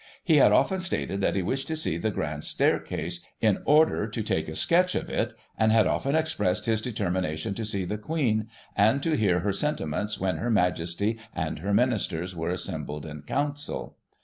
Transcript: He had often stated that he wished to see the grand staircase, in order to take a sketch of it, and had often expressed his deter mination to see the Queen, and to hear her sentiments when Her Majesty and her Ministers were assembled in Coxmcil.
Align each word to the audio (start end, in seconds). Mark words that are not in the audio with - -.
He 0.23 0.37
had 0.37 0.51
often 0.51 0.79
stated 0.79 1.21
that 1.21 1.35
he 1.35 1.43
wished 1.43 1.67
to 1.67 1.75
see 1.75 1.95
the 1.95 2.09
grand 2.09 2.43
staircase, 2.43 3.23
in 3.39 3.59
order 3.65 4.07
to 4.07 4.23
take 4.23 4.47
a 4.49 4.55
sketch 4.55 4.95
of 4.95 5.11
it, 5.11 5.31
and 5.59 5.71
had 5.71 5.85
often 5.85 6.15
expressed 6.15 6.65
his 6.65 6.81
deter 6.81 7.09
mination 7.11 7.55
to 7.55 7.63
see 7.63 7.85
the 7.85 7.99
Queen, 7.99 8.49
and 8.75 9.03
to 9.03 9.15
hear 9.15 9.41
her 9.41 9.53
sentiments 9.53 10.19
when 10.19 10.37
Her 10.37 10.49
Majesty 10.49 11.19
and 11.35 11.59
her 11.59 11.71
Ministers 11.71 12.35
were 12.35 12.49
assembled 12.49 13.05
in 13.05 13.21
Coxmcil. 13.21 13.93